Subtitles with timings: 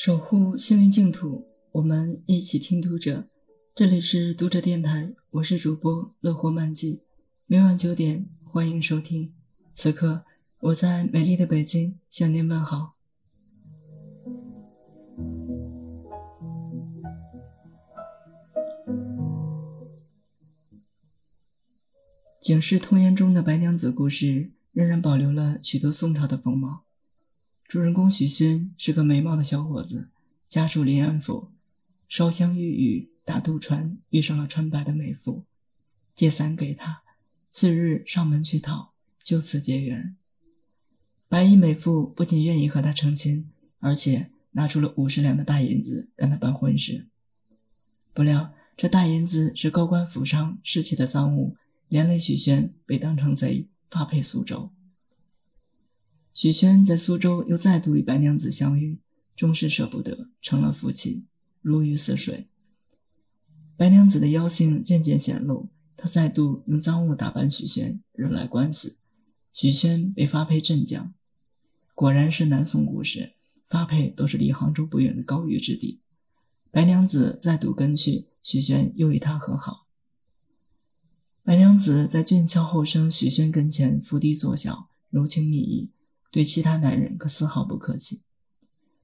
[0.00, 3.26] 守护心灵净土，我们一起听读者。
[3.74, 7.02] 这里是读者电台，我是主播乐活漫记。
[7.46, 9.34] 每晚九点，欢迎收听。
[9.72, 10.24] 此刻，
[10.60, 12.94] 我在美丽的北京向您问好。
[22.40, 26.84] 警世通言中的白娘子故事，仍然保留了许多宋朝的风貌。
[27.68, 30.08] 主人公许宣是个美貌的小伙子，
[30.48, 31.50] 家住临安府，
[32.08, 35.44] 烧香遇雨，打渡船，遇上了穿白的美妇，
[36.14, 37.02] 借伞给他，
[37.50, 40.16] 次日上门去讨，就此结缘。
[41.28, 47.06] 白衣美妇不仅愿意和他成亲，而且拿出了五十两的大银子让他办婚事。
[48.14, 51.54] 不料这大银子是高官府上失窃的赃物，
[51.88, 54.70] 连累许宣被当成贼，发配苏州。
[56.32, 58.98] 许宣在苏州又再度与白娘子相遇，
[59.34, 61.24] 终是舍不得，成了夫妻，
[61.60, 62.48] 如鱼似水。
[63.76, 68.96] 白娘子的妖性渐渐显露，她再度用赃物打扮许宣，惹来官司，
[69.52, 71.12] 许宣被发配镇江。
[71.94, 73.34] 果然是南宋故事，
[73.68, 76.00] 发配都是离杭州不远的高玉之地。
[76.70, 79.86] 白娘子再度跟去，许宣又与她和好。
[81.42, 85.90] 白娘子在俊俏后生许宣跟前伏低作笑，柔情蜜意。
[86.30, 88.22] 对其他男人可丝毫不客气。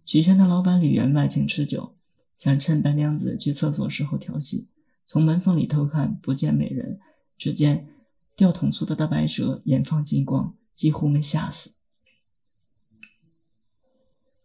[0.05, 1.97] 许宣的老板李员外请吃酒，
[2.36, 4.69] 想趁白娘子去厕所时候调戏，
[5.06, 7.00] 从门缝里偷看，不见美人，
[7.39, 7.89] 只见
[8.36, 11.77] 吊桶粗的大白蛇，眼放金光，几乎没吓死。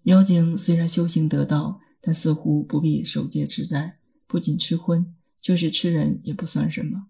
[0.04, 7.08] 妖精虽然修行得道，但似乎不必守戒吃斋，不仅吃荤，就是吃人也不算什么。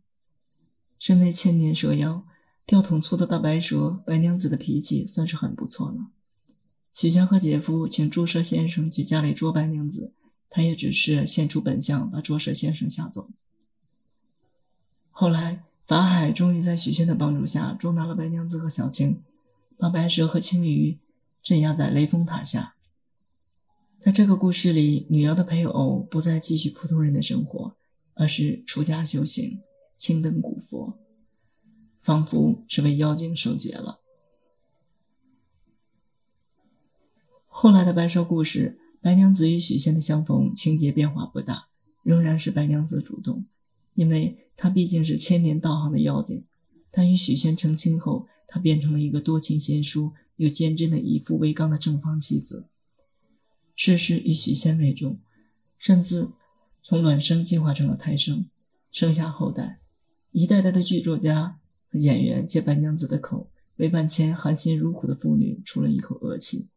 [0.98, 2.26] 身为千年蛇妖。
[2.70, 6.12] 吊桶粗的大白蛇，白娘子的脾气算是很不错了。
[6.94, 10.14] 许仙和姐夫请朱蛇先生去家里捉白娘子，
[10.52, 13.28] 他也只是现出本相，把捉蛇先生吓走。
[15.10, 19.24] 后来，法海终于在许仙的帮助下捉拿了白娘子和小青，
[19.76, 21.00] 把白蛇和青鱼
[21.42, 22.76] 镇压在雷峰塔下。
[24.00, 27.76] 在这个故事里，女妖的配偶不再继续普通人的生活，
[28.14, 29.60] 而是出家修行，
[29.98, 31.00] 青灯古佛。
[32.10, 34.00] 仿佛是为妖精守劫了。
[37.46, 41.68] 后来的白蛇故事，白娘子与许仙的相逢情节变化不大，
[42.02, 43.46] 仍然是白娘子主动，
[43.94, 46.46] 因为她毕竟是千年道行的妖精。
[46.90, 52.66] 但与许仙成亲后，她变成了一个多情贤淑又坚贞的以父为纲的正方妻子，
[53.76, 55.20] 事事以许仙为重，
[55.78, 56.32] 甚至
[56.82, 58.50] 从卵生进化成了胎生，
[58.92, 59.80] 生下后代。
[60.32, 61.58] 一代代的剧作家。
[61.94, 66.70] 演员借白娘子的口，为万千含辛茹苦的妇女出了一口恶气。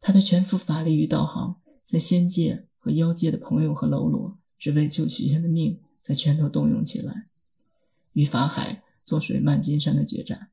[0.00, 1.56] 他的全副法力与道行，
[1.86, 7.28] 在仙界和妖界的朋友和喽啰，只为救许仙的命，才全都动用起来，
[8.12, 10.50] 与法海做水漫金山的决战。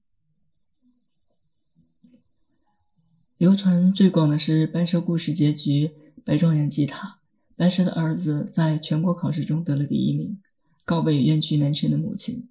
[3.38, 7.20] 流传最广的是白蛇故事结局：白状元祭塔，
[7.56, 10.40] 白蛇的儿子在全国考试中得了第一名，
[10.86, 12.48] 告慰冤屈难伸的母亲。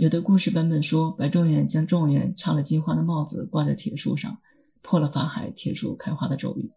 [0.00, 4.40] 有的故事版本说，白状元将状元插了金花的帽子挂在铁树上，
[4.80, 6.70] 破了法海铁树开花的咒语。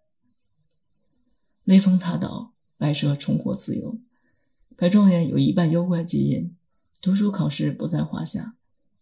[1.64, 3.98] 雷峰塔倒，白蛇重获自由。
[4.76, 6.54] 白状元有一半妖怪基因，
[7.02, 8.56] 读书考试不在话下。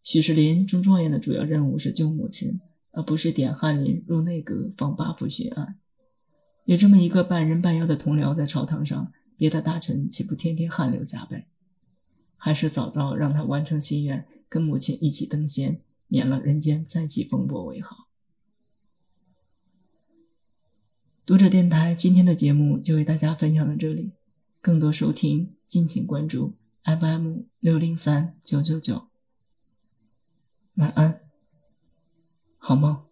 [0.04, 2.62] 许世林中状元的主要任务是救母亲，
[2.92, 5.80] 而不是点翰林入内阁放八府巡案。
[6.66, 11.48] 有这么一个半人半妖的同僚在朝堂上，别的大臣岂不天天汗流浃背？
[12.44, 18.08] 还是早早让他完成心愿，跟母亲一起登仙，免了人间再起风波为好。
[21.24, 24.14] 读者电台今天的节目就为大家分享到这里，
[24.60, 29.08] 更多收听敬请关注 FM 六零三九九九。
[30.74, 31.22] 晚安，
[32.58, 33.11] 好梦。